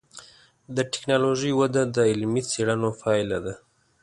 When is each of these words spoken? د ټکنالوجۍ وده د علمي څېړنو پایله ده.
د 0.75 0.77
ټکنالوجۍ 0.91 1.51
وده 1.59 1.81
د 1.95 1.97
علمي 2.11 2.41
څېړنو 2.51 2.89
پایله 3.01 3.37
ده. 3.45 3.53